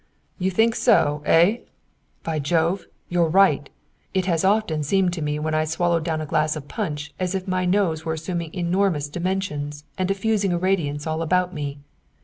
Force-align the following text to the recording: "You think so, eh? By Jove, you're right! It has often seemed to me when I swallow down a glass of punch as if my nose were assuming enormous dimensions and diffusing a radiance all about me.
"You 0.39 0.49
think 0.49 0.73
so, 0.73 1.21
eh? 1.27 1.57
By 2.23 2.39
Jove, 2.39 2.87
you're 3.07 3.29
right! 3.29 3.69
It 4.15 4.25
has 4.25 4.43
often 4.43 4.81
seemed 4.81 5.13
to 5.13 5.21
me 5.21 5.37
when 5.37 5.53
I 5.53 5.63
swallow 5.63 5.99
down 5.99 6.21
a 6.21 6.25
glass 6.25 6.55
of 6.55 6.67
punch 6.67 7.13
as 7.19 7.35
if 7.35 7.47
my 7.47 7.65
nose 7.65 8.03
were 8.03 8.13
assuming 8.13 8.51
enormous 8.51 9.07
dimensions 9.09 9.83
and 9.99 10.07
diffusing 10.07 10.53
a 10.53 10.57
radiance 10.57 11.05
all 11.05 11.21
about 11.21 11.53
me. 11.53 11.77